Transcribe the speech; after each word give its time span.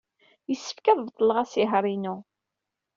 Yessefk 0.49 0.85
ad 0.87 0.99
beṭleɣ 1.07 1.37
asihaṛ-inu. 1.43 2.15